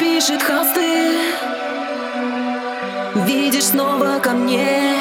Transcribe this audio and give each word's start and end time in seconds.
пишет 0.00 0.42
холсты 0.42 1.12
Видишь 3.26 3.66
снова 3.66 4.18
ко 4.20 4.30
мне. 4.30 4.99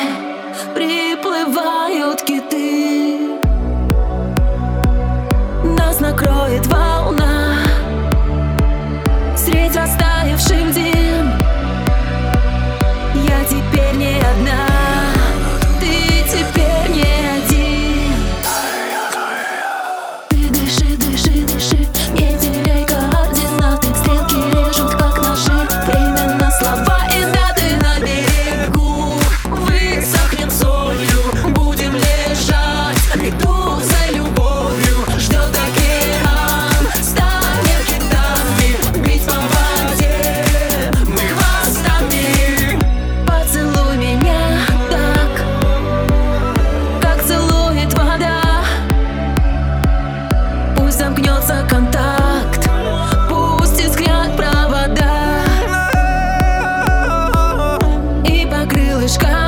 buscar 59.09 59.38